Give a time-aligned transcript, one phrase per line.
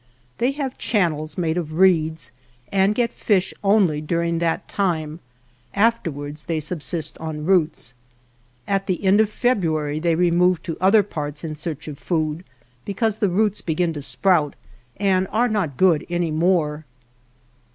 [0.39, 2.31] They have channels made of reeds
[2.71, 5.19] and get fish only during that time;
[5.75, 7.93] afterwards they subsist on roots.
[8.67, 12.43] At the end of February they remove to other parts in search of food,
[12.83, 14.55] because the roots begin to sprout
[14.97, 16.83] and are not good any more.